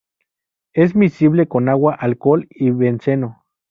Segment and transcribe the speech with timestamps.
[0.73, 3.45] Es miscible con agua, alcohol y benceno.